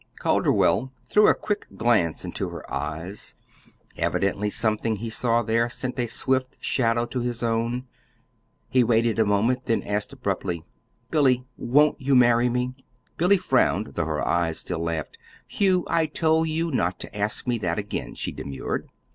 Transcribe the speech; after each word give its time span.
Calderwell 0.17 0.91
threw 1.07 1.27
a 1.27 1.35
quick 1.35 1.67
glance 1.77 2.25
into 2.25 2.49
her 2.49 2.67
eyes. 2.73 3.35
Evidently 3.97 4.49
something 4.49 4.95
he 4.95 5.11
saw 5.11 5.43
there 5.43 5.69
sent 5.69 5.99
a 5.99 6.07
swift 6.07 6.57
shadow 6.59 7.05
to 7.05 7.19
his 7.19 7.43
own. 7.43 7.85
He 8.67 8.83
waited 8.83 9.19
a 9.19 9.25
moment, 9.27 9.65
then 9.67 9.83
asked 9.83 10.11
abruptly: 10.11 10.65
"Billy, 11.11 11.45
WON'T 11.55 12.01
you 12.01 12.15
marry 12.15 12.49
me?" 12.49 12.73
Billy 13.17 13.37
frowned, 13.37 13.93
though 13.93 14.05
her 14.05 14.27
eyes 14.27 14.57
still 14.57 14.79
laughed. 14.83 15.19
"Hugh, 15.47 15.85
I 15.87 16.07
told 16.07 16.49
you 16.49 16.71
not 16.71 16.99
to 17.01 17.15
ask 17.15 17.45
me 17.45 17.59
that 17.59 17.77
again," 17.77 18.15
she 18.15 18.31
demurred. 18.31 18.89